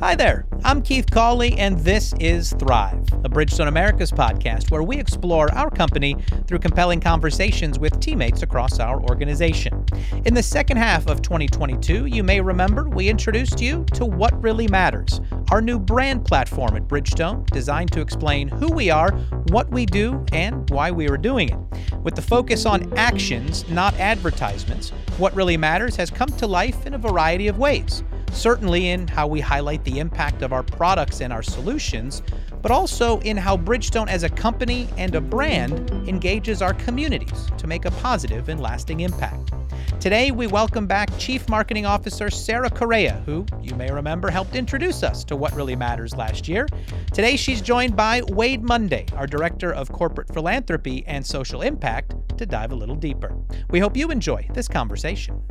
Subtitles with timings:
[0.00, 4.98] Hi there, I'm Keith Cawley, and this is Thrive, a Bridgestone Americas podcast where we
[4.98, 9.86] explore our company through compelling conversations with teammates across our organization.
[10.26, 14.68] In the second half of 2022, you may remember we introduced you to What Really
[14.68, 19.12] Matters, our new brand platform at Bridgestone designed to explain who we are,
[19.48, 21.94] what we do, and why we are doing it.
[22.02, 26.92] With the focus on actions, not advertisements, What Really Matters has come to life in
[26.92, 28.04] a variety of ways
[28.36, 32.22] certainly in how we highlight the impact of our products and our solutions,
[32.60, 37.66] but also in how Bridgestone as a company and a brand engages our communities to
[37.66, 39.52] make a positive and lasting impact.
[40.00, 45.02] Today, we welcome back Chief Marketing Officer Sara Correa, who you may remember helped introduce
[45.02, 46.66] us to what really matters last year.
[47.12, 52.44] Today, she's joined by Wade Munday, our Director of Corporate Philanthropy and Social Impact, to
[52.44, 53.34] dive a little deeper.
[53.70, 55.42] We hope you enjoy this conversation.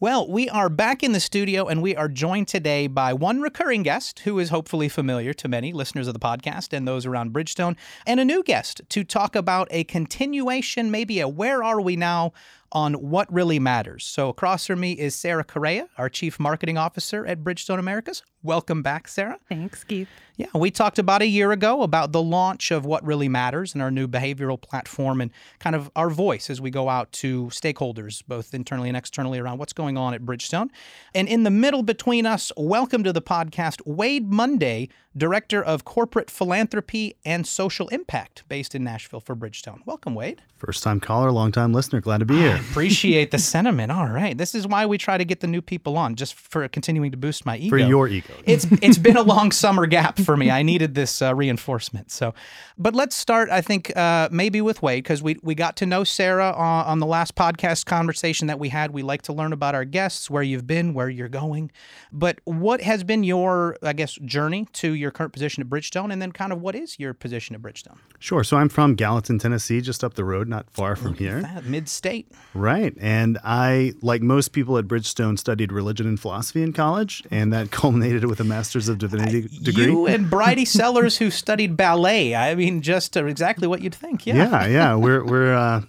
[0.00, 3.82] Well, we are back in the studio and we are joined today by one recurring
[3.82, 7.76] guest who is hopefully familiar to many listeners of the podcast and those around Bridgestone,
[8.06, 12.32] and a new guest to talk about a continuation, maybe a where are we now
[12.72, 14.04] on what really matters.
[14.04, 18.22] So, across from me is Sara Correa, our Chief Marketing Officer at Bridgestone Americas.
[18.42, 19.38] Welcome back, Sara.
[19.48, 20.08] Thanks, Keith.
[20.36, 23.82] Yeah, we talked about a year ago about the launch of What Really Matters and
[23.82, 28.22] our new behavioral platform and kind of our voice as we go out to stakeholders,
[28.28, 30.68] both internally and externally, around what's going on at Bridgestone.
[31.12, 34.88] And in the middle between us, welcome to the podcast, Wade Munday,
[35.18, 39.80] Director of Corporate Philanthropy and Social Impact based in Nashville for Bridgestone.
[39.84, 40.42] Welcome, Wade.
[40.56, 42.00] First time caller, long time listener.
[42.00, 42.56] Glad to be here.
[42.56, 43.92] Appreciate the sentiment.
[43.92, 44.36] All right.
[44.36, 47.16] This is why we try to get the new people on, just for continuing to
[47.16, 47.70] boost my ego.
[47.70, 48.34] For your ego.
[48.44, 50.50] It's it's been a long summer gap for me.
[50.50, 52.10] I needed this uh, reinforcement.
[52.10, 52.34] So,
[52.76, 53.50] but let's start.
[53.50, 56.98] I think uh, maybe with Wade because we we got to know Sara on, on
[56.98, 58.90] the last podcast conversation that we had.
[58.90, 61.70] We like to learn about our guests, where you've been, where you're going.
[62.12, 66.20] But what has been your, I guess, journey to your current position at Bridgestone, and
[66.20, 67.98] then kind of what is your position at Bridgestone?
[68.18, 68.44] Sure.
[68.44, 71.48] So I'm from Gallatin, Tennessee, just up the road, not far from here.
[71.64, 72.30] Mid state.
[72.54, 72.94] Right.
[73.00, 77.70] And I, like most people at Bridgestone, studied religion and philosophy in college, and that
[77.72, 79.86] culminated with a Master's of Divinity degree.
[79.86, 82.34] You and Bridie Sellers, who studied ballet.
[82.34, 84.26] I mean, just uh, exactly what you'd think.
[84.26, 84.36] Yeah.
[84.36, 84.66] Yeah.
[84.66, 84.94] Yeah.
[85.08, 85.82] We're, we're, uh,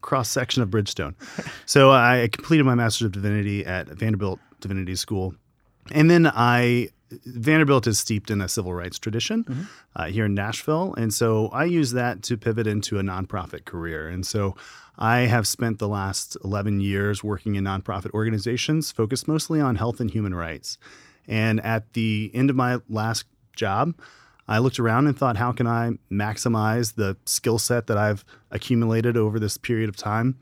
[0.00, 1.14] cross section of Bridgestone.
[1.66, 5.34] So I completed my Master's of Divinity at Vanderbilt Divinity School.
[5.92, 6.88] And then I
[7.24, 9.62] Vanderbilt is steeped in a civil rights tradition mm-hmm.
[9.96, 10.94] uh, here in Nashville.
[10.94, 14.08] And so I use that to pivot into a nonprofit career.
[14.08, 14.56] And so
[14.98, 20.00] I have spent the last 11 years working in nonprofit organizations focused mostly on health
[20.00, 20.78] and human rights.
[21.26, 23.94] And at the end of my last job,
[24.48, 29.16] I looked around and thought, how can I maximize the skill set that I've accumulated
[29.16, 30.38] over this period of time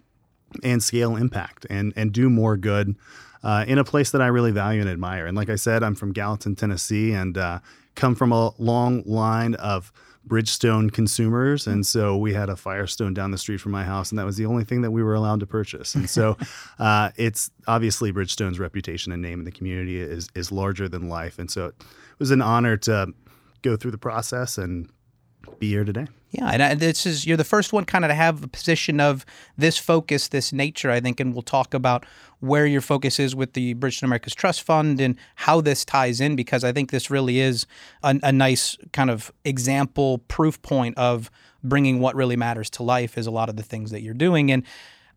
[0.63, 2.97] and scale impact and, and do more good
[3.43, 5.27] uh, in a place that I really value and admire.
[5.27, 7.61] And like I said, I'm from Gallatin, Tennessee, and uh,
[7.95, 9.93] come from a long line of
[10.27, 11.67] Bridgestone consumers.
[11.67, 14.37] And so we had a Firestone down the street from my house, and that was
[14.37, 15.95] the only thing that we were allowed to purchase.
[15.95, 16.37] And so
[16.79, 21.39] uh, it's obviously Bridgestone's reputation and name in the community is, is larger than life.
[21.39, 21.75] And so it
[22.19, 23.13] was an honor to
[23.63, 24.91] go through the process and
[25.59, 26.07] be here today.
[26.31, 29.25] Yeah, and this is you're the first one kind of to have a position of
[29.57, 32.05] this focus, this nature, I think, and we'll talk about
[32.41, 36.37] where your focus is with the Bridgestone Americas Trust Fund and how this ties in,
[36.37, 37.67] because I think this really is
[38.03, 41.31] a, a nice kind of example, proof point of
[41.65, 44.51] bringing what really matters to life is a lot of the things that you're doing.
[44.53, 44.65] And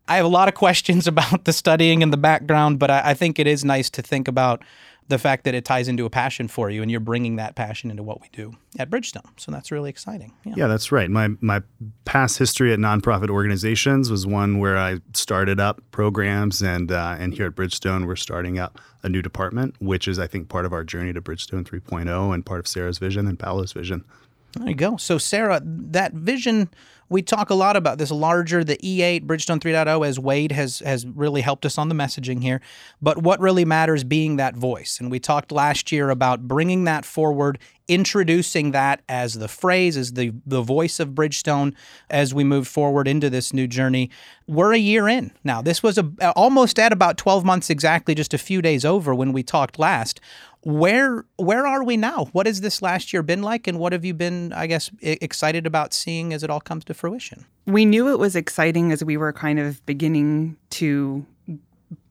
[0.08, 3.14] I have a lot of questions about the studying and the background, but I, I
[3.14, 4.62] think it is nice to think about
[5.08, 7.90] the fact that it ties into a passion for you and you're bringing that passion
[7.90, 9.28] into what we do at Bridgestone.
[9.36, 10.32] So that's really exciting.
[10.44, 10.54] Yeah.
[10.56, 11.10] yeah, that's right.
[11.10, 11.62] My my
[12.04, 17.34] past history at nonprofit organizations was one where I started up programs and uh, and
[17.34, 20.72] here at Bridgestone we're starting up a new department, which is I think part of
[20.72, 24.04] our journey to Bridgestone 3.0 and part of Sara's vision and Paolo's vision.
[24.52, 24.96] There you go.
[24.96, 26.68] So Sara, that vision
[27.12, 31.06] we talk a lot about this larger, the E8 Bridgestone 3.0, as Wade has has
[31.06, 32.60] really helped us on the messaging here.
[33.00, 37.04] But what really matters being that voice, and we talked last year about bringing that
[37.04, 41.74] forward, introducing that as the phrase, as the the voice of Bridgestone
[42.10, 44.10] as we move forward into this new journey.
[44.48, 45.62] We're a year in now.
[45.62, 49.32] This was a, almost at about 12 months exactly, just a few days over when
[49.32, 50.20] we talked last
[50.62, 52.26] where where are we now?
[52.32, 55.66] What has this last year been like, and what have you been, I guess, excited
[55.66, 57.44] about seeing as it all comes to fruition?
[57.66, 61.26] We knew it was exciting as we were kind of beginning to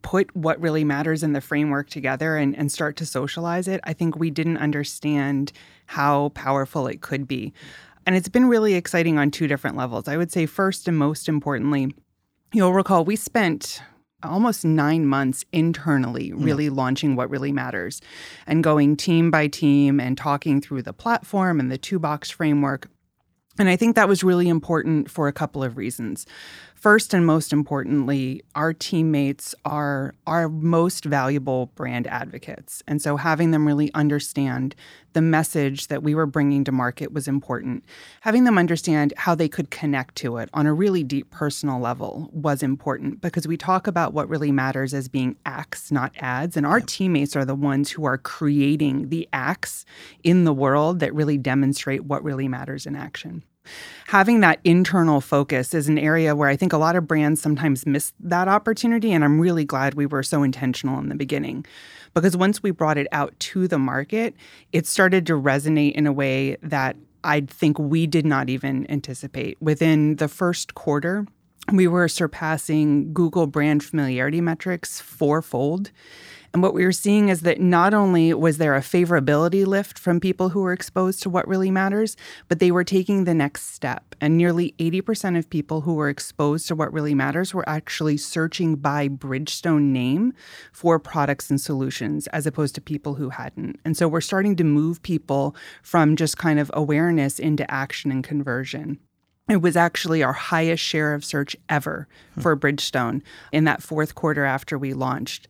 [0.01, 3.79] put what really matters in the framework together and, and start to socialize it.
[3.83, 5.51] I think we didn't understand
[5.85, 7.53] how powerful it could be.
[8.05, 10.07] And it's been really exciting on two different levels.
[10.07, 11.93] I would say, first and most importantly,
[12.51, 13.81] you'll recall we spent
[14.23, 16.71] almost nine months internally, really yeah.
[16.71, 18.01] launching what really matters
[18.47, 22.89] and going team by team and talking through the platform and the two box framework.
[23.59, 26.25] And I think that was really important for a couple of reasons.
[26.81, 32.81] First and most importantly, our teammates are our most valuable brand advocates.
[32.87, 34.73] And so having them really understand
[35.13, 37.85] the message that we were bringing to market was important.
[38.21, 42.31] Having them understand how they could connect to it on a really deep personal level
[42.33, 46.57] was important because we talk about what really matters as being acts, not ads.
[46.57, 46.87] And our yep.
[46.87, 49.85] teammates are the ones who are creating the acts
[50.23, 53.43] in the world that really demonstrate what really matters in action.
[54.07, 57.85] Having that internal focus is an area where I think a lot of brands sometimes
[57.85, 59.11] miss that opportunity.
[59.13, 61.65] And I'm really glad we were so intentional in the beginning.
[62.13, 64.35] Because once we brought it out to the market,
[64.73, 69.61] it started to resonate in a way that I think we did not even anticipate.
[69.61, 71.25] Within the first quarter,
[71.71, 75.91] we were surpassing Google brand familiarity metrics fourfold.
[76.53, 80.19] And what we were seeing is that not only was there a favorability lift from
[80.19, 82.17] people who were exposed to what really matters,
[82.49, 84.15] but they were taking the next step.
[84.19, 88.75] And nearly 80% of people who were exposed to what really matters were actually searching
[88.75, 90.33] by Bridgestone name
[90.73, 93.79] for products and solutions as opposed to people who hadn't.
[93.85, 98.23] And so we're starting to move people from just kind of awareness into action and
[98.23, 98.99] conversion.
[99.49, 102.41] It was actually our highest share of search ever hmm.
[102.41, 103.21] for Bridgestone
[103.51, 105.47] in that fourth quarter after we launched.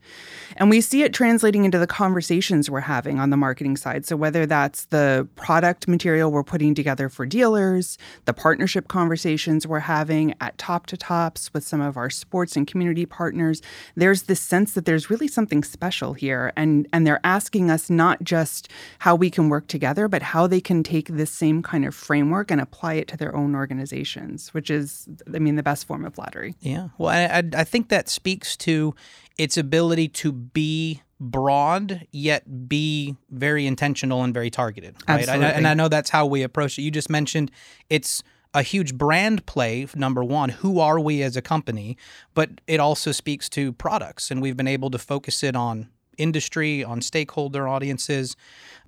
[0.55, 4.05] And we see it translating into the conversations we're having on the marketing side.
[4.05, 9.79] So, whether that's the product material we're putting together for dealers, the partnership conversations we're
[9.79, 13.61] having at top to tops with some of our sports and community partners,
[13.95, 16.53] there's this sense that there's really something special here.
[16.55, 20.61] And, and they're asking us not just how we can work together, but how they
[20.61, 24.53] can take this same kind of framework and apply it to their own organization organizations,
[24.53, 26.55] which is, I mean, the best form of flattery.
[26.61, 26.89] Yeah.
[26.97, 28.93] Well, I, I think that speaks to
[29.37, 35.45] its ability to be broad yet be very intentional and very targeted right Absolutely.
[35.45, 37.51] I, and i know that's how we approach it you just mentioned
[37.91, 38.23] it's
[38.55, 41.95] a huge brand play number one who are we as a company
[42.33, 46.83] but it also speaks to products and we've been able to focus it on industry
[46.83, 48.35] on stakeholder audiences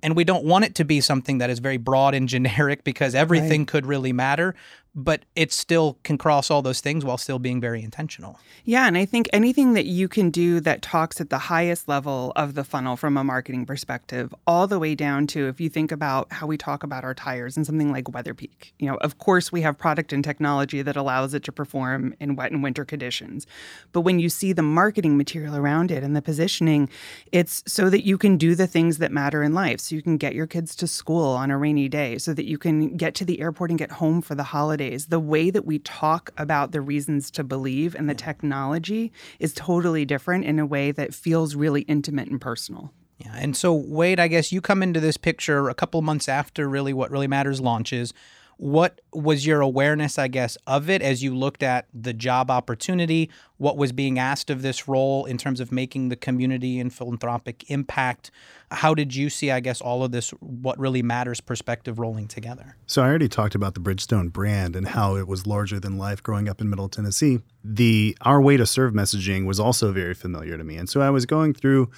[0.02, 3.14] and we don't want it to be something that is very broad and generic because
[3.14, 3.68] everything right.
[3.68, 4.54] could really matter
[4.94, 8.38] but it still can cross all those things while still being very intentional.
[8.64, 12.32] Yeah, and I think anything that you can do that talks at the highest level
[12.36, 15.90] of the funnel from a marketing perspective, all the way down to if you think
[15.90, 18.72] about how we talk about our tires and something like WeatherPeak.
[18.78, 22.36] You know, of course we have product and technology that allows it to perform in
[22.36, 23.46] wet and winter conditions.
[23.92, 26.88] But when you see the marketing material around it and the positioning,
[27.32, 29.80] it's so that you can do the things that matter in life.
[29.80, 32.58] So you can get your kids to school on a rainy day, so that you
[32.58, 35.64] can get to the airport and get home for the holiday nowadays, the way that
[35.64, 40.66] we talk about the reasons to believe and the technology is totally different in a
[40.66, 42.92] way that feels really intimate and personal.
[43.18, 43.34] Yeah.
[43.36, 46.92] And so, Wade, I guess you come into this picture a couple months after really
[46.92, 48.12] what really matters launches
[48.56, 53.30] what was your awareness, I guess, of it as you looked at the job opportunity,
[53.56, 57.68] what was being asked of this role in terms of making the community and philanthropic
[57.70, 58.30] impact?
[58.70, 62.76] How did you see, I guess, all of this, what really matters perspective rolling together?
[62.86, 66.22] So, I already talked about the Bridgestone brand and how it was larger than life
[66.22, 67.40] growing up in Middle Tennessee.
[67.62, 70.76] The Our Way to Serve messaging was also very familiar to me.
[70.76, 71.90] And so, I was going through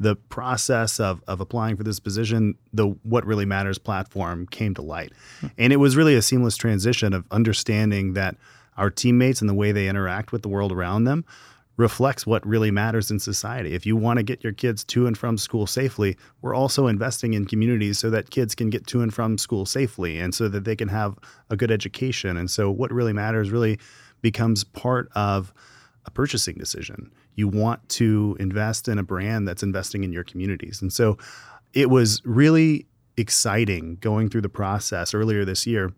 [0.00, 4.82] the process of, of applying for this position, the What Really Matters platform came to
[4.82, 5.12] light.
[5.40, 5.46] Hmm.
[5.58, 8.36] And it was really a seamless transition of understanding that
[8.76, 11.24] our teammates and the way they interact with the world around them
[11.76, 13.74] reflects what really matters in society.
[13.74, 17.34] If you want to get your kids to and from school safely, we're also investing
[17.34, 20.64] in communities so that kids can get to and from school safely and so that
[20.64, 21.18] they can have
[21.50, 22.36] a good education.
[22.36, 23.78] And so what really matters really
[24.22, 25.52] becomes part of
[26.06, 30.80] a purchasing decision you want to invest in a brand that's investing in your communities.
[30.80, 31.18] And so
[31.72, 35.92] it was really exciting going through the process earlier this year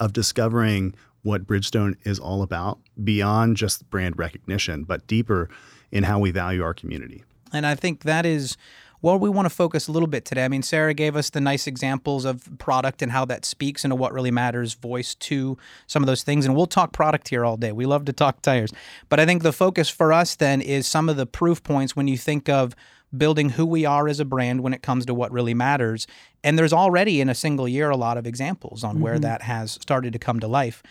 [0.00, 0.94] of discovering
[1.28, 5.48] what Bridgestone is all about beyond just brand recognition, but deeper
[5.92, 7.22] in how we value our community.
[7.52, 8.56] And I think that is
[9.00, 10.44] what we want to focus a little bit today.
[10.44, 13.94] I mean, Sara gave us the nice examples of product and how that speaks into
[13.94, 15.56] what really matters, voice to
[15.86, 16.46] some of those things.
[16.46, 17.72] And we'll talk product here all day.
[17.72, 18.72] We love to talk tires.
[19.08, 22.08] But I think the focus for us then is some of the proof points when
[22.08, 22.74] you think of
[23.16, 26.06] building who we are as a brand when it comes to what really matters.
[26.44, 29.04] And there's already in a single year a lot of examples on mm-hmm.
[29.04, 30.82] where that has started to come to life.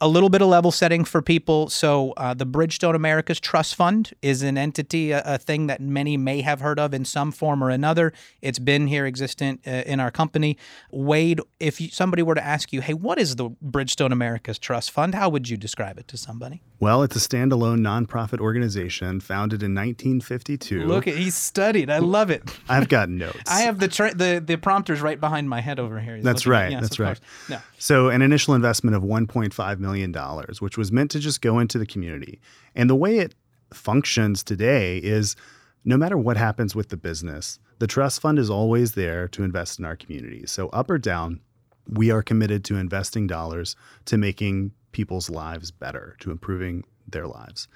[0.00, 1.68] A little bit of level setting for people.
[1.68, 6.16] So, uh, the Bridgestone Americas Trust Fund is an entity, a, a, thing that many
[6.16, 8.12] may have heard of in some form or another.
[8.42, 10.58] It's been here existent uh, in our company.
[10.90, 14.90] Wade, if you, somebody were to ask you, hey, what is the Bridgestone Americas Trust
[14.90, 15.14] Fund?
[15.14, 16.62] How would you describe it to somebody?
[16.78, 20.84] Well, it's a standalone nonprofit organization founded in 1952.
[20.84, 21.88] Look, at he's studied.
[21.88, 22.42] I love it.
[22.68, 23.38] I've got notes.
[23.46, 26.16] I have the tra- the the prompters right behind my head over here.
[26.16, 26.70] He's That's right.
[26.72, 27.18] Yes, That's right.
[27.48, 27.58] No.
[27.78, 31.78] So, an initial investment of 1.5 million dollars, which was meant to just go into
[31.78, 32.40] the community,
[32.74, 33.34] and the way it
[33.72, 35.36] functions today is,
[35.84, 39.78] no matter what happens with the business, the trust fund is always there to invest
[39.78, 40.44] in our community.
[40.46, 41.40] So, up or down,
[41.88, 43.76] we are committed to investing dollars
[44.06, 47.68] to making people's lives better, to improving their lives.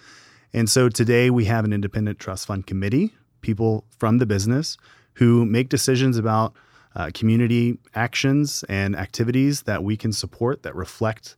[0.53, 4.77] And so today we have an independent trust fund committee, people from the business
[5.15, 6.55] who make decisions about
[6.97, 11.37] uh, community actions and activities that we can support that reflect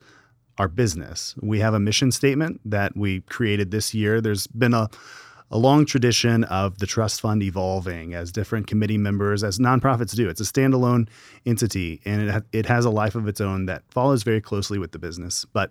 [0.62, 1.34] our business.
[1.42, 4.20] We have a mission statement that we created this year.
[4.20, 4.88] There's been a
[5.50, 10.30] a long tradition of the trust fund evolving as different committee members, as nonprofits do.
[10.30, 11.08] It's a standalone
[11.44, 14.78] entity and it, ha- it has a life of its own that follows very closely
[14.78, 15.44] with the business.
[15.44, 15.70] But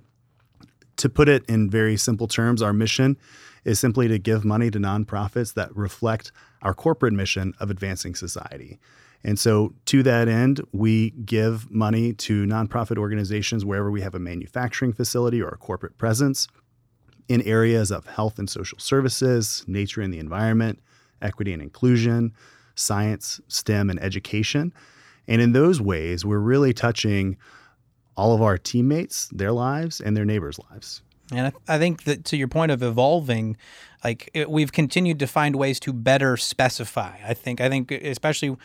[0.97, 3.17] to put it in very simple terms, our mission
[3.65, 6.31] is simply to give money to nonprofits that reflect
[6.61, 8.77] our corporate mission of advancing society.
[9.23, 14.19] And so, to that end, we give money to nonprofit organizations wherever we have a
[14.19, 16.47] manufacturing facility or a corporate presence
[17.27, 20.79] in areas of health and social services, nature and the environment,
[21.21, 22.33] equity and inclusion,
[22.75, 24.73] science, STEM, and education.
[25.27, 27.37] And in those ways, we're really touching
[28.17, 31.03] all of our teammates, their lives, and their neighbors' lives.
[31.31, 33.55] And I, think that to your point of evolving,
[34.03, 37.15] like it, we've continued to find ways to better specify.
[37.25, 38.57] I think, I think, especially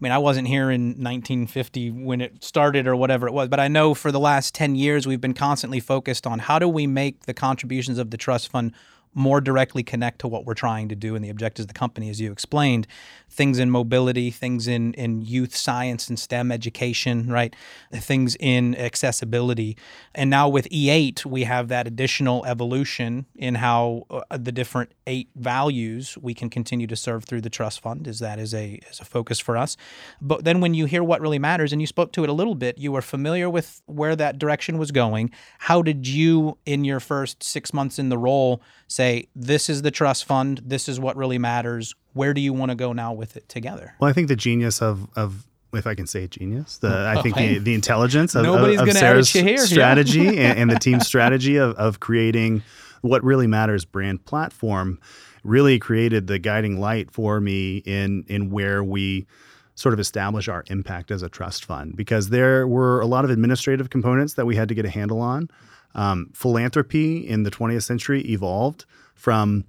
[0.00, 3.68] mean, I wasn't here in 1950 when it started or whatever it was, but I
[3.68, 7.26] know for the last 10 years we've been constantly focused on how do we make
[7.26, 8.72] the contributions of the trust fund
[9.14, 12.08] more directly connect to what we're trying to do and the objectives of the company,
[12.08, 12.86] as you explained.
[13.28, 17.54] Things in mobility, things in, in youth science and STEM education, right?
[17.92, 19.76] Things in accessibility.
[20.14, 25.28] And now with E8, we have that additional evolution in how uh, the different eight
[25.34, 29.00] values we can continue to serve through the trust fund, as that is a, is
[29.00, 29.76] a focus for us.
[30.20, 32.54] But then when you hear what really matters, and you spoke to it a little
[32.54, 35.30] bit, you were familiar with where that direction was going.
[35.58, 38.62] How did you, in your first six months in the role,
[39.00, 41.94] say, this is the trust fund, this is what really matters.
[42.12, 43.94] Where do you want to go now with it together?
[43.98, 47.36] Well, I think the genius of, of if I can say genius, the I think
[47.36, 51.56] the, the intelligence of, Nobody's of, of Sara's here, strategy and, and, the team's strategy
[51.56, 52.62] of, of creating
[53.00, 54.98] what really matters brand platform
[55.42, 59.26] really created the guiding light for me in in where we
[59.74, 63.30] sort of establish our impact as a trust fund because there were a lot of
[63.30, 65.48] administrative components that we had to get a handle on
[65.94, 69.64] um, philanthropy in the 20th century evolved from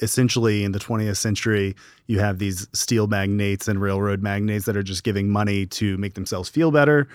[0.00, 1.76] essentially in the 20th century,
[2.06, 6.14] you have these steel magnates and railroad magnates that are just giving money to make
[6.14, 7.08] themselves feel better.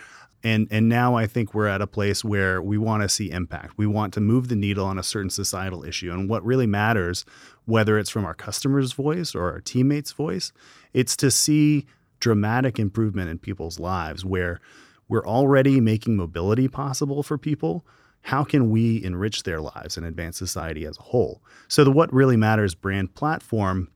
[0.43, 3.73] And, and now I think we're at a place where we want to see impact.
[3.77, 6.11] We want to move the needle on a certain societal issue.
[6.11, 7.25] And what really matters,
[7.65, 10.53] whether it's from our customer's voice or our teammates' voice,
[10.93, 11.85] it's to see
[12.19, 14.61] dramatic improvement in people's lives where
[15.09, 17.85] we're already making mobility possible for people.
[18.21, 21.41] How can we enrich their lives and advance society as a whole?
[21.67, 23.89] So, the What Really Matters brand platform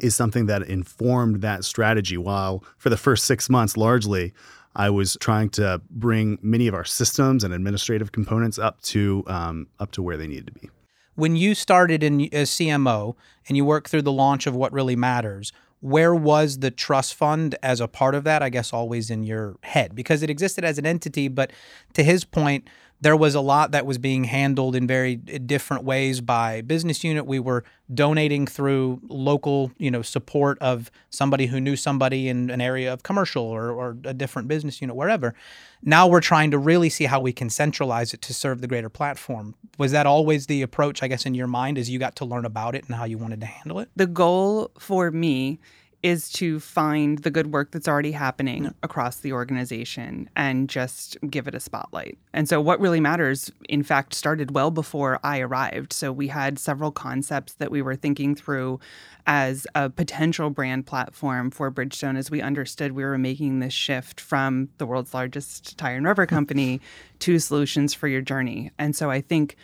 [0.00, 2.16] is something that informed that strategy.
[2.16, 4.32] While for the first six months, largely,
[4.74, 9.68] I was trying to bring many of our systems and administrative components up to um,
[9.78, 10.70] up to where they needed to be.
[11.14, 13.16] When you started in as CMO
[13.48, 17.54] and you worked through the launch of What Really Matters, where was the trust fund
[17.62, 18.42] as a part of that?
[18.42, 21.28] I guess always in your head because it existed as an entity.
[21.28, 21.52] But
[21.94, 22.68] to his point,
[23.00, 27.04] there was a lot that was being handled in very eh, different ways by business
[27.04, 27.26] unit.
[27.26, 32.60] We were donating through local, you know, support of somebody who knew somebody in an
[32.60, 35.34] area of commercial or, or a different business unit, wherever.
[35.82, 38.88] Now we're trying to really see how we can centralize it to serve the greater
[38.88, 39.54] platform.
[39.78, 42.44] Was that always the approach, I guess, in your mind as you got to learn
[42.44, 43.88] about it and how you wanted to handle it?
[43.94, 45.60] The goal for me
[46.02, 51.48] is to find the good work that's already happening across the organization and just give
[51.48, 52.16] it a spotlight.
[52.32, 55.92] And so, what really matters, in fact, started well before I arrived.
[55.92, 58.78] So, we had several concepts that we were thinking through
[59.26, 64.20] as a potential brand platform for Bridgestone as we understood we were making this shift
[64.20, 66.80] from the world's largest tire and rubber company
[67.18, 68.70] to solutions for your journey.
[68.78, 69.56] And so, I think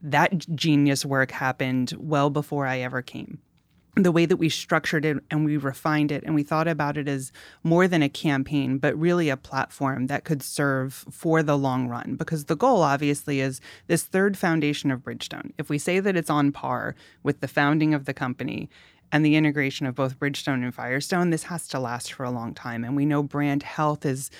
[0.00, 3.38] that genius work happened well before I ever came.
[3.96, 7.06] The way that we structured it and we refined it and we thought about it
[7.06, 7.30] as
[7.62, 12.16] more than a campaign but really a platform that could serve for the long run.
[12.16, 15.52] Because the goal obviously is this third foundation of bridgestone.
[15.58, 18.68] If we say that it's on par with the founding of the company
[19.12, 22.52] and the integration of both bridgestone and firestone this has to last for a long
[22.52, 22.82] time.
[22.82, 24.30] And we know brand health is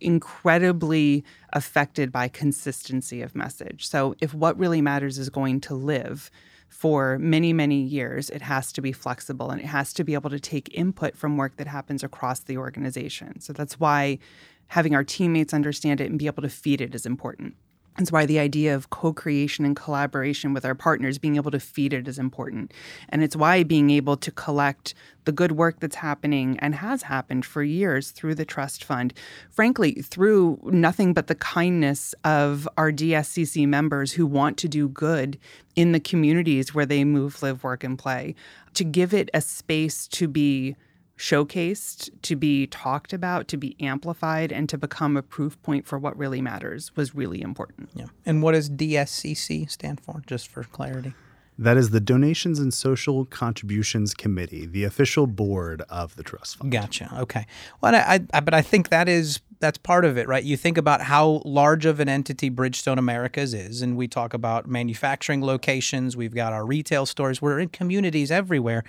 [0.00, 3.86] incredibly affected by consistency of message.
[3.86, 6.30] So if what really matters is going to live
[6.74, 10.28] for many, many years, it has to be flexible and it has to be able
[10.28, 13.38] to take input from work that happens across the organization.
[13.38, 14.18] So that's why
[14.66, 17.54] having our teammates understand it and be able to feed it is important.
[17.96, 21.60] That's why the idea of co creation and collaboration with our partners, being able to
[21.60, 22.72] feed it is important.
[23.08, 27.46] And it's why being able to collect the good work that's happening and has happened
[27.46, 29.14] for years through the trust fund,
[29.50, 35.38] frankly, through nothing but the kindness of our DSCC members who want to do good
[35.76, 38.34] in the communities where they move, live, work, and play,
[38.74, 40.76] to give it a space to be
[41.16, 45.98] showcased, to be talked about, to be amplified, and to become a proof point for
[45.98, 47.90] what really matters was really important.
[47.94, 48.06] Yeah.
[48.26, 51.14] And what does DSCC stand for, just for clarity?
[51.56, 56.72] That is the Donations and Social Contributions Committee, the official board of the trust fund.
[56.72, 57.08] Gotcha.
[57.20, 57.46] Okay.
[57.80, 60.44] Well, I, I, but I think that is that's part of it, right?
[60.44, 64.68] You think about how large of an entity Bridgestone Americas is, and we talk about
[64.68, 66.16] manufacturing locations.
[66.16, 67.42] We've got our retail stores.
[67.42, 68.84] We're in communities everywhere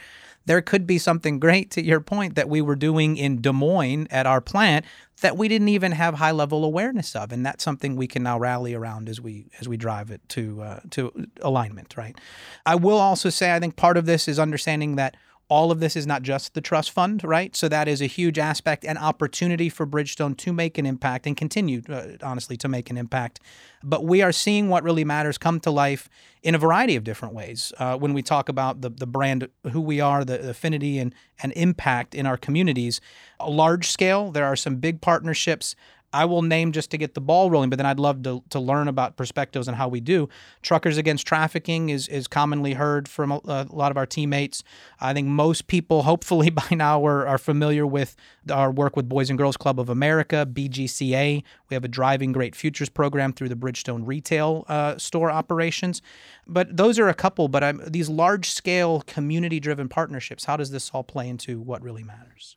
[0.45, 4.07] there could be something great to your point that we were doing in Des Moines
[4.11, 4.85] at our plant
[5.21, 8.37] that we didn't even have high level awareness of, and that's something we can now
[8.37, 11.95] rally around as we as we drive it to uh, to alignment.
[11.97, 12.19] Right.
[12.65, 15.15] I will also say I think part of this is understanding that
[15.47, 17.55] all of this is not just the trust fund, right?
[17.55, 21.37] So that is a huge aspect and opportunity for Bridgestone to make an impact and
[21.37, 23.39] continue, uh, honestly, to make an impact.
[23.83, 26.09] But we are seeing what really matters come to life
[26.41, 27.71] in a variety of different ways.
[27.77, 31.51] Uh, when we talk about the, the brand, who we are, the, affinity and, and
[31.53, 32.99] impact in our communities,
[33.39, 35.75] a large scale, there are some big partnerships
[36.15, 38.59] I will name just to get the ball rolling, but then I'd love to, to
[38.59, 40.29] learn about perspectives and how we do.
[40.61, 44.63] Truckers Against Trafficking is, is commonly heard from a, a lot of our teammates.
[45.01, 48.15] I think most people, hopefully by now, are, are familiar with
[48.49, 51.43] our work with Boys and Girls Club of America, BGCA.
[51.69, 56.01] We have a Driving Great Futures program through the Bridgestone retail uh, store operations.
[56.47, 60.71] But those are a couple, but I'm, these large scale community driven partnerships, how does
[60.71, 62.55] this all play into what really matters?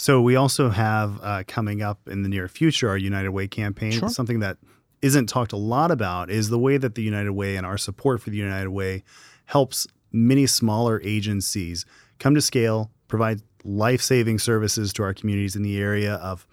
[0.00, 3.92] So we also have uh, coming up in the near future our United Way campaign.
[3.92, 4.08] Sure.
[4.08, 4.56] Something that
[5.02, 8.22] isn't talked a lot about is the way that the United Way and our support
[8.22, 9.04] for the United Way
[9.44, 11.84] helps many smaller agencies
[12.18, 16.46] come to scale, provide life-saving services to our communities in the area of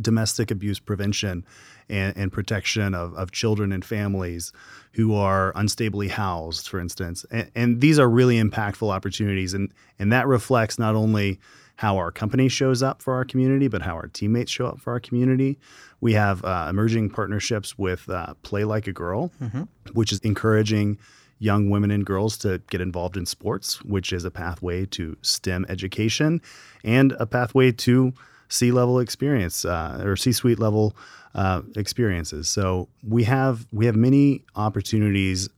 [0.00, 1.44] domestic abuse prevention
[1.88, 4.52] and, and protection of, of children and families
[4.92, 7.26] who are unstably housed, for instance.
[7.32, 9.52] And, and these are really impactful opportunities.
[9.52, 11.40] And, and that reflects not only–
[11.76, 14.92] how our company shows up for our community, but how our teammates show up for
[14.92, 15.58] our community.
[16.00, 19.62] We have uh, emerging partnerships with uh, Play Like a Girl, mm-hmm.
[19.92, 20.98] which is encouraging
[21.38, 25.66] young women and girls to get involved in sports, which is a pathway to STEM
[25.68, 26.40] education
[26.84, 28.12] and a pathway to
[28.48, 30.96] C level experience uh, or C suite level
[31.34, 32.48] uh, experiences.
[32.48, 35.48] So we have we have many opportunities.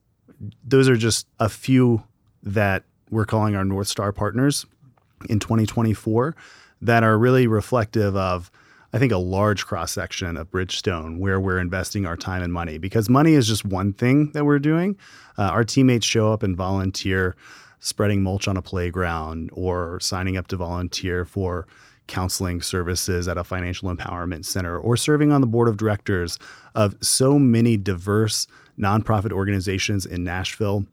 [0.64, 2.02] Those are just a few
[2.42, 4.66] that we're calling our North Star partners
[5.28, 6.34] in 2024
[6.82, 8.50] that are really reflective of
[8.92, 12.78] I think a large cross section of Bridgestone where we're investing our time and money
[12.78, 14.96] because money is just one thing that we're doing.
[15.36, 17.36] Uh, our teammates show up and volunteer
[17.80, 21.66] spreading mulch on a playground or signing up to volunteer for
[22.06, 26.38] counseling services at a financial empowerment center or serving on the board of directors
[26.74, 28.46] of so many diverse
[28.78, 30.86] nonprofit organizations in Nashville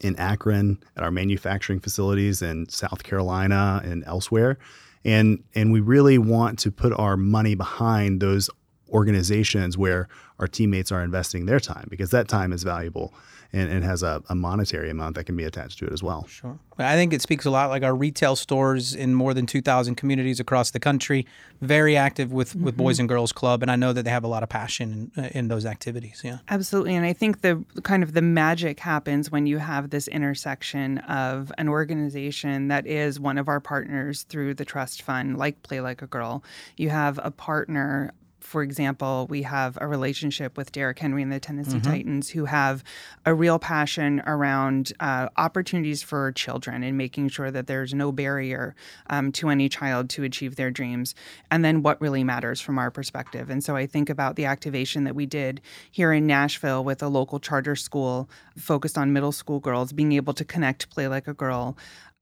[0.00, 4.58] in Akron, at our manufacturing facilities in South Carolina and elsewhere.
[5.04, 8.48] And, and we really want to put our money behind those
[8.88, 13.12] organizations where our teammates are investing their time because that time is valuable
[13.54, 16.26] and, and has a, a, monetary amount that can be attached to it as well.
[16.26, 16.58] Sure.
[16.76, 20.40] I think it speaks a lot like our retail stores in more than 2,000 communities
[20.40, 21.24] across the country,
[21.60, 22.64] very active with, mm-hmm.
[22.64, 23.62] with Boys and Girls Club.
[23.62, 26.20] And I know that they have a lot of passion in, in those activities.
[26.24, 26.38] Yeah.
[26.48, 26.96] Absolutely.
[26.96, 31.52] And I think the kind of the magic happens when you have this intersection of
[31.56, 36.02] an organization that is one of our partners through the trust fund, like Play Like
[36.02, 36.42] a Girl.
[36.76, 38.12] You have a partner
[38.44, 41.90] for example, we have a relationship with Derrick Henry and the Tennessee mm-hmm.
[41.90, 42.84] Titans who have
[43.24, 48.76] a real passion around uh, opportunities for children and making sure that there's no barrier
[49.08, 51.14] um, to any child to achieve their dreams.
[51.50, 53.48] And then what really matters from our perspective.
[53.48, 57.08] And so I think about the activation that we did here in Nashville with a
[57.08, 61.34] local charter school focused on middle school girls being able to connect Play Like a
[61.34, 61.76] Girl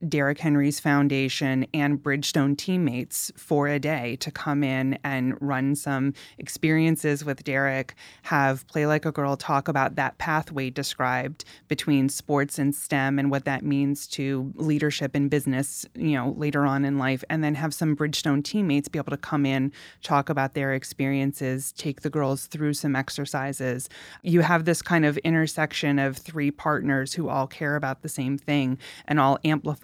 [0.08, 6.14] Derrick Henry's foundation and Bridgestone teammates for a day to come in and run some
[6.38, 12.58] experiences with Derrick, have Play Like a Girl talk about that pathway described between sports
[12.58, 16.98] and STEM and what that means to leadership in business, you know, later on in
[16.98, 20.74] life, and then have some Bridgestone teammates be able to come in, talk about their
[20.74, 23.88] experiences, take the girls through some exercises.
[24.22, 28.36] You have this kind of intersection of three partners who all care about the same
[28.38, 29.38] thing and all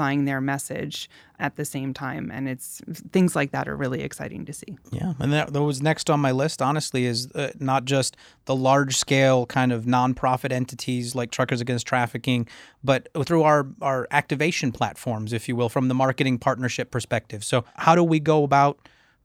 [0.08, 2.30] amplifying their message at the same time.
[2.32, 2.80] And it's
[3.12, 4.76] things like that are really exciting to see.
[4.90, 5.14] Yeah.
[5.20, 8.16] And that, that was next on my list, honestly, is uh, not just
[8.46, 12.48] the large scale kind of nonprofit entities like Truckers Against Trafficking,
[12.82, 17.44] but through our, our activation platforms, if you will, from the marketing partnership perspective.
[17.44, 18.78] So, how do we go about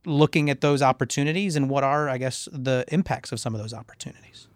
[0.06, 3.74] looking at those opportunities and what are, I guess, the impacts of some of those
[3.74, 4.48] opportunities?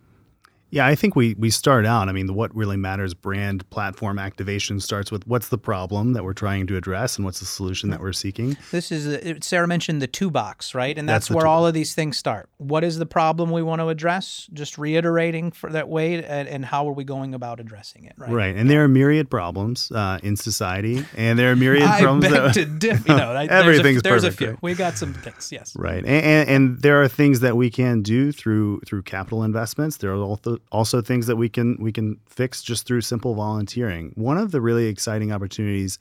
[0.70, 2.08] Yeah, I think we we start out.
[2.08, 6.34] I mean, what really matters brand platform activation starts with what's the problem that we're
[6.34, 8.56] trying to address and what's the solution that we're seeking.
[8.70, 10.98] This is Sara mentioned the two box, right?
[10.98, 12.50] And that's, that's where all of these things start.
[12.58, 14.48] What is the problem we want to address?
[14.52, 18.12] Just reiterating for that way, and, and how are we going about addressing it?
[18.18, 18.30] Right.
[18.30, 18.56] Right.
[18.56, 22.24] And there are myriad problems uh, in society, and there are myriad I problems.
[22.24, 24.50] Beg that, to diff, you know, everything's there's a, there's perfect, a few.
[24.50, 24.62] Right?
[24.62, 25.50] We got some things.
[25.50, 25.74] Yes.
[25.76, 26.04] Right.
[26.04, 29.96] And, and, and there are things that we can do through through capital investments.
[29.96, 34.12] There are also also things that we can we can fix just through simple volunteering.
[34.14, 35.98] One of the really exciting opportunities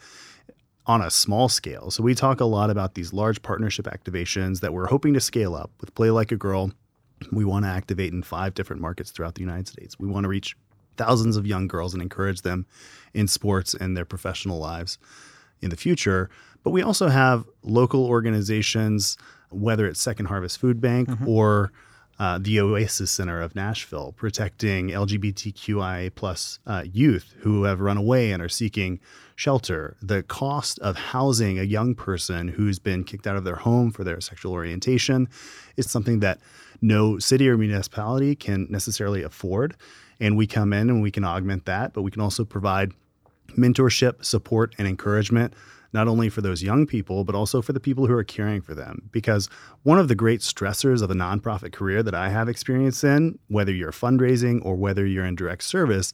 [0.85, 1.91] on a small scale.
[1.91, 5.53] So we talk a lot about these large partnership activations that we're hoping to scale
[5.53, 6.71] up with Play Like a Girl.
[7.31, 9.99] We want to activate in five different markets throughout the United States.
[9.99, 10.55] We want to reach
[10.95, 12.65] thousands of young girls and encourage them
[13.13, 14.97] in sports and their professional lives
[15.61, 16.29] in the future.
[16.63, 19.17] But we also have local organizations,
[19.49, 21.27] whether it's Second Harvest Food Bank mm-hmm.
[21.27, 21.71] or
[22.19, 28.31] uh, the Oasis Center of Nashville, protecting LGBTQI plus uh, youth who have run away
[28.31, 28.99] and are seeking
[29.35, 29.95] shelter.
[30.01, 34.03] The cost of housing a young person who's been kicked out of their home for
[34.03, 35.29] their sexual orientation
[35.75, 36.39] is something that
[36.81, 39.75] no city or municipality can necessarily afford.
[40.19, 42.93] And we come in and we can augment that, but we can also provide
[43.55, 45.53] mentorship, support, and encouragement
[45.97, 48.75] not only for those young people, but also for the people who are caring for
[48.75, 49.09] them.
[49.11, 49.49] Because
[49.81, 53.71] one of the great stressors of a nonprofit career that I have experience in, whether
[53.71, 56.13] you're fundraising or whether you're in direct service,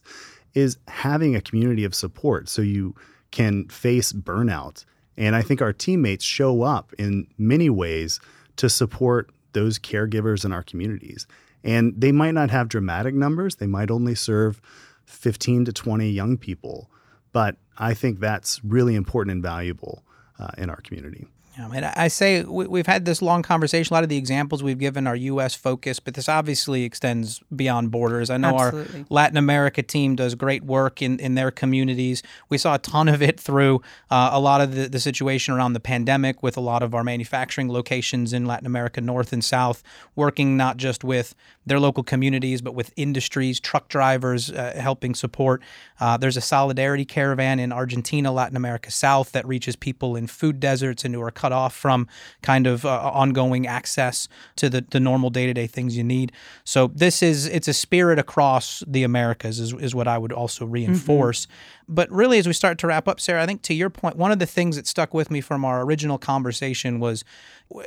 [0.54, 2.94] is having a community of support so you
[3.30, 4.86] can face burnout.
[5.18, 8.20] And I think our teammates show up in many ways
[8.56, 11.26] to support those caregivers in our communities.
[11.62, 14.62] And they might not have dramatic numbers, they might only serve
[15.04, 16.88] 15 to 20 young people
[17.34, 20.04] but I think that's really important and valuable
[20.38, 21.26] uh, in our community.
[21.56, 23.92] Yeah, and I say we've had this long conversation.
[23.92, 25.54] A lot of the examples we've given are U.S.
[25.54, 28.28] focused, but this obviously extends beyond borders.
[28.28, 29.00] I know Absolutely.
[29.00, 32.24] our Latin America team does great work in, in their communities.
[32.48, 35.74] We saw a ton of it through uh, a lot of the, the situation around
[35.74, 39.84] the pandemic with a lot of our manufacturing locations in Latin America, North and South,
[40.16, 41.36] working not just with
[41.66, 45.62] their local communities, but with industries, truck drivers uh, helping support.
[46.00, 50.58] Uh, there's a solidarity caravan in Argentina, Latin America South, that reaches people in food
[50.58, 52.08] deserts and who are cut off from
[52.40, 56.32] kind of uh, ongoing access to the, the normal day to day things you need.
[56.64, 60.64] So this is it's a spirit across the Americas is, is what I would also
[60.64, 61.44] reinforce.
[61.44, 61.94] Mm-hmm.
[61.94, 64.32] But really, as we start to wrap up, Sara, I think to your point, one
[64.32, 67.24] of the things that stuck with me from our original conversation was,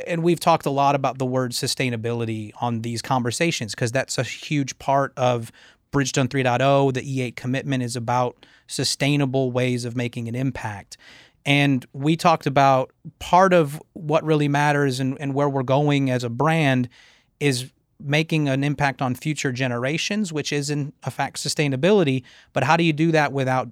[0.06, 4.24] and we've talked a lot about the word sustainability on these conversations because that's a
[4.24, 5.52] huge part of
[5.92, 6.94] Bridgestone 3.0.
[6.94, 10.98] The E8 commitment is about sustainable ways of making an impact.
[11.48, 16.26] And we talked about part of what really matters and, and where we're going as
[16.26, 16.90] a brand
[17.40, 17.72] is
[18.04, 22.24] making an impact on future generations, which is in fact sustainability.
[22.52, 23.70] But how do you do that without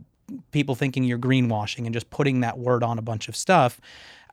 [0.51, 3.81] people thinking you're greenwashing and just putting that word on a bunch of stuff?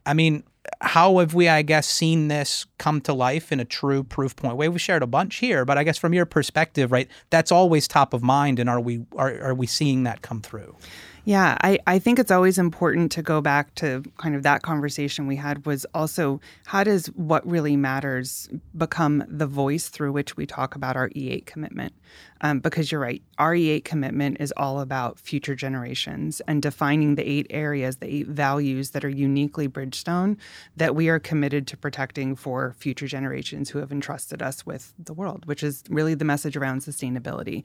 [0.07, 0.45] I mean,
[0.81, 4.57] how have we, I guess, seen this come to life in a true proof point
[4.57, 4.69] way?
[4.69, 8.15] We shared a bunch here, but I guess from your perspective, right, that's always top
[8.15, 10.77] of mind, and are we are, are we seeing that come through?
[11.25, 15.29] Yeah, I, I think it's always important to go back to kind of that conversation
[15.29, 20.47] we had was also how does what really matters become the voice through which we
[20.47, 21.93] talk about our E8 commitment?
[22.41, 27.29] Um, because you're right, our E8 commitment is all about future generations and defining the
[27.29, 30.37] eight areas, the eight values that are uniquely Bridgestone
[30.77, 35.13] that we are committed to protecting for future generations who have entrusted us with the
[35.13, 37.63] world, which is really the message around sustainability.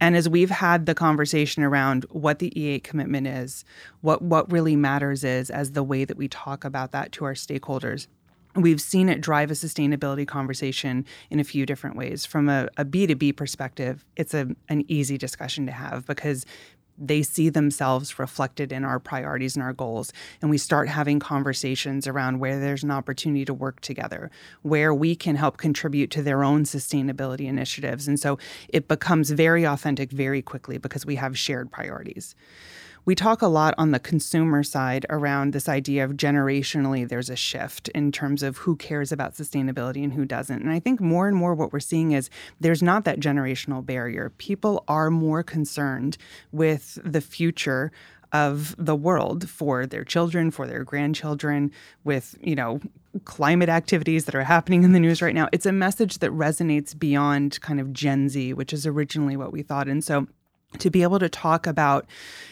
[0.00, 3.64] And as we've had the conversation around what the E8 commitment is,
[4.00, 7.34] what what really matters is as the way that we talk about that to our
[7.34, 8.06] stakeholders
[8.56, 12.24] we've seen it drive a sustainability conversation in a few different ways.
[12.24, 16.46] From a a B2B perspective, it's a, an easy discussion to have because
[16.98, 20.12] they see themselves reflected in our priorities and our goals.
[20.40, 24.30] And we start having conversations around where there's an opportunity to work together,
[24.62, 28.06] where we can help contribute to their own sustainability initiatives.
[28.08, 32.34] And so it becomes very authentic very quickly because we have shared priorities
[33.04, 37.36] we talk a lot on the consumer side around this idea of generationally there's a
[37.36, 40.62] shift in terms of who cares about sustainability and who doesn't.
[40.62, 44.30] And I think more and more what we're seeing is there's not that generational barrier.
[44.38, 46.16] People are more concerned
[46.52, 47.92] with the future
[48.32, 51.70] of the world for their children, for their grandchildren,
[52.02, 52.80] with, you know,
[53.24, 55.48] climate activities that are happening in the news right now.
[55.52, 59.62] It's a message that resonates beyond kind of Gen Z, which is originally what we
[59.62, 59.86] thought.
[59.86, 60.26] And so
[60.78, 62.06] to be able to talk about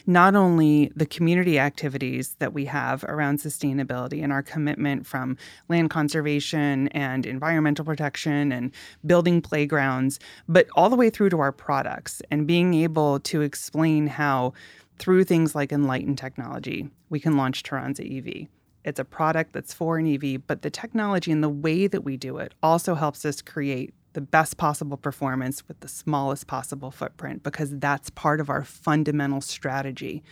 [0.06, 5.36] not only the community activities that we have around sustainability and our commitment from
[5.68, 8.72] land conservation and environmental protection and
[9.06, 14.06] building playgrounds, but all the way through to our products and being able to explain
[14.06, 14.52] how
[14.98, 18.48] through things like Enliten technology, we can launch Turanza EV.
[18.84, 22.16] It's a product that's for an EV, but the technology and the way that we
[22.16, 27.42] do it also helps us create the best possible performance with the smallest possible footprint
[27.42, 30.22] because that's part of our fundamental strategy.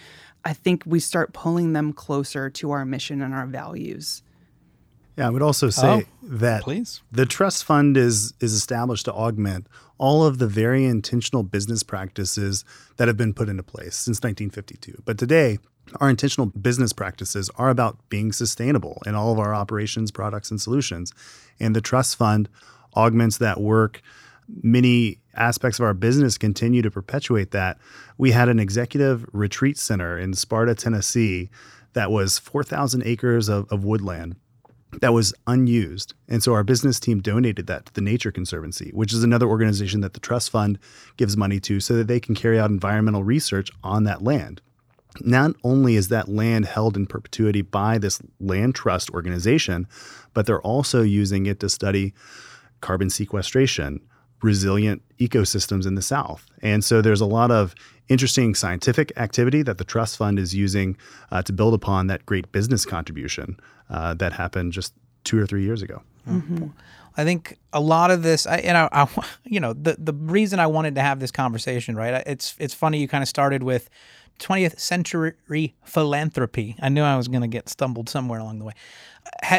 [0.45, 4.23] I think we start pulling them closer to our mission and our values.
[5.17, 7.03] Yeah, I would also say oh, that please.
[7.13, 9.67] the trust fund is is established to augment
[9.99, 12.65] all of the very intentional business practices
[12.97, 15.03] that have been put into place since 1952.
[15.05, 15.59] But today,
[15.97, 20.61] our intentional business practices are about being sustainable in all of our operations, products, and
[20.61, 21.13] solutions.
[21.59, 22.49] And the trust fund
[22.97, 24.03] augments that work.
[24.63, 27.79] Many aspects of our business continue to perpetuate that.
[28.19, 31.51] We had an executive retreat center in Sparta, Tennessee,
[31.93, 34.37] that was 4,000 acres of, of woodland
[35.01, 36.15] that was unused.
[36.29, 40.01] And so our business team donated that to the Nature Conservancy, which is another organization
[40.01, 40.79] that the trust fund
[41.17, 44.61] gives money to so that they can carry out environmental research on that land.
[45.21, 49.87] Not only is that land held in perpetuity by this land trust organization,
[50.35, 52.15] but they're also using it to study
[52.81, 54.01] carbon sequestration,
[54.43, 56.47] resilient ecosystems in the South.
[56.63, 57.75] And so there's a lot of
[58.09, 60.97] interesting scientific activity that the trust fund is using
[61.31, 65.63] uh, to build upon that great business contribution uh, that happened just two or three
[65.63, 66.03] years ago.
[66.29, 66.69] Mm-hmm.
[67.17, 69.09] I think a lot of this, I, and I, I,
[69.45, 72.23] you know, the the reason I wanted to have this conversation, right?
[72.27, 73.91] It's it's funny you kind of started with
[74.39, 76.77] 20th century philanthropy.
[76.81, 78.73] I knew I was going to get stumbled somewhere along the way.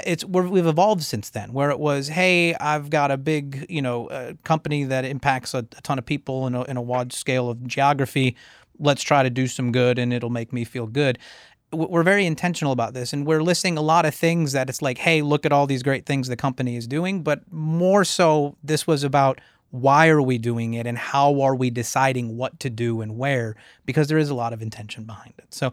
[0.05, 4.07] It's we've evolved since then, where it was, hey, I've got a big, you know,
[4.07, 7.49] uh, company that impacts a, a, ton of people in a, in a wide scale
[7.49, 8.35] of geography.
[8.79, 11.19] Let's try to do some good, and it'll make me feel good.
[11.73, 14.97] We're very intentional about this, and we're listing a lot of things that it's like,
[14.97, 17.23] hey, look at all these great things the company is doing.
[17.23, 19.39] But more so, this was about
[19.71, 23.55] why are we doing it and how are we deciding what to do and where
[23.85, 25.71] because there is a lot of intention behind it so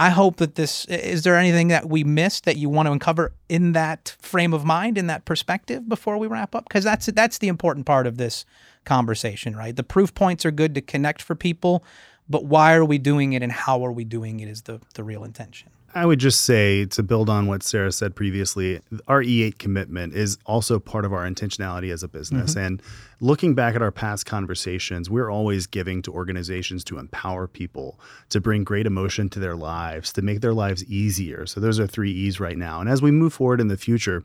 [0.00, 3.32] i hope that this is there anything that we missed that you want to uncover
[3.48, 6.64] in that frame of mind in that perspective before we wrap up?
[6.68, 8.44] Because that's that's the important part of this
[8.84, 9.76] conversation right?
[9.76, 11.84] The proof points are good to connect for people
[12.28, 15.04] but why are we doing it and how are we doing it is the the
[15.04, 19.58] real intention I would just say to build on what Sara said previously, our E8
[19.58, 22.52] commitment is also part of our intentionality as a business.
[22.52, 22.64] Mm-hmm.
[22.64, 22.82] And
[23.20, 27.98] looking back at our past conversations, we're always giving to organizations to empower people,
[28.28, 31.44] to bring great emotion to their lives, to make their lives easier.
[31.46, 32.80] So those are three E's right now.
[32.80, 34.22] And as we move forward in the future,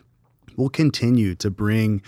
[0.56, 2.04] we'll continue to bring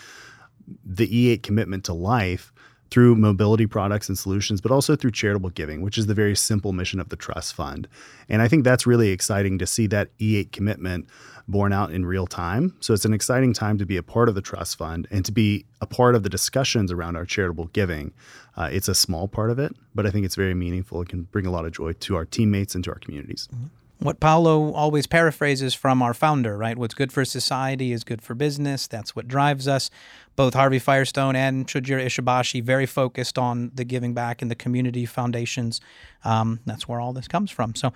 [0.85, 2.53] the E8 commitment to life
[2.89, 6.73] through mobility products and solutions, but also through charitable giving, which is the very simple
[6.73, 7.87] mission of the trust fund.
[8.29, 11.07] And I think that's really exciting to see that E8 commitment
[11.47, 12.75] borne out in real time.
[12.81, 15.31] So it's an exciting time to be a part of the trust fund and to
[15.31, 18.13] be a part of the discussions around our charitable giving.
[18.57, 21.01] Uh, it's a small part of it, but I think it's very meaningful.
[21.01, 23.47] It can bring a lot of joy to our teammates and to our communities.
[23.53, 23.67] Mm-hmm
[23.99, 26.77] what Paolo always paraphrases from our founder, right?
[26.77, 28.87] What's good for society is good for business.
[28.87, 29.89] That's what drives us
[30.37, 35.05] both Harvey Firestone and Shojiro Ishibashi very focused on the giving back and the community
[35.05, 35.81] foundations.
[36.23, 37.75] Um, that's where all this comes from.
[37.75, 37.91] So,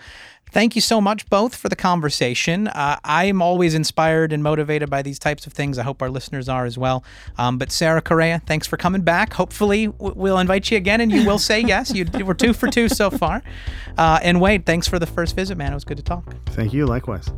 [0.52, 2.68] thank you so much both for the conversation.
[2.68, 5.78] Uh, I'm always inspired and motivated by these types of things.
[5.78, 7.04] I hope our listeners are as well.
[7.38, 9.34] Um, but Sara Correa, thanks for coming back.
[9.34, 11.94] Hopefully, we'll invite you again, and you will say yes.
[11.94, 13.44] You were two for two so far.
[13.98, 15.72] Uh, and Wade, thanks for the first visit, man.
[15.72, 16.36] It was good to talk.
[16.48, 16.88] Thank you.
[16.88, 17.30] Likewise.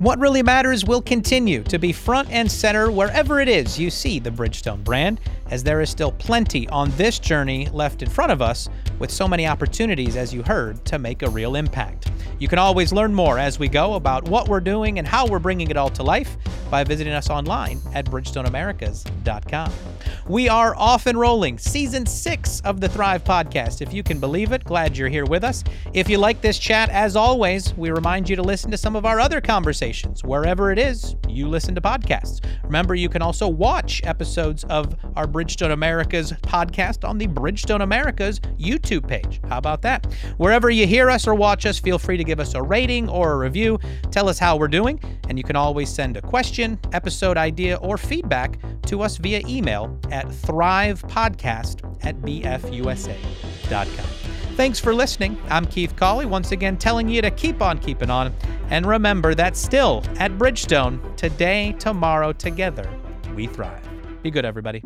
[0.00, 4.18] What Really Matters will continue to be front and center wherever it is you see
[4.18, 8.40] the Bridgestone brand, as there is still plenty on this journey left in front of
[8.40, 8.66] us,
[8.98, 12.10] with so many opportunities, as you heard, to make a real impact.
[12.38, 15.38] You can always learn more as we go about what we're doing and how we're
[15.38, 16.38] bringing it all to life
[16.70, 19.72] by visiting us online at BridgestoneAmericas.com.
[20.28, 23.82] We are off and rolling, season six of the Thrive podcast.
[23.82, 25.64] If you can believe it, glad you're here with us.
[25.92, 29.04] If you like this chat, as always, we remind you to listen to some of
[29.04, 32.40] our other conversations wherever it is you listen to podcasts.
[32.62, 38.40] Remember, you can also watch episodes of our Bridgestone Americas podcast on the Bridgestone Americas
[38.58, 39.40] YouTube page.
[39.48, 40.06] How about that?
[40.36, 43.32] Wherever you hear us or watch us, feel free to give us a rating or
[43.32, 43.78] a review.
[44.10, 46.59] Tell us how we're doing, and you can always send a question,
[46.92, 54.06] episode idea, or feedback to us via email at thrivepodcast at bfusa.com.
[54.56, 55.38] Thanks for listening.
[55.48, 58.34] I'm Keith Cawley, once again telling you to keep on keeping on.
[58.68, 62.88] And remember that still at Bridgestone, today, tomorrow, together,
[63.34, 63.88] we thrive.
[64.22, 64.82] Be good, everybody.